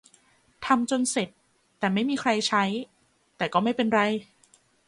[0.65, 1.29] ทำจนเสร็จ
[1.79, 2.63] แต่ไม่มีใครใช้-
[3.37, 4.01] แต่ก็ไม่เป็นไร